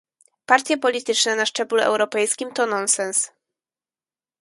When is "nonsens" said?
2.65-3.31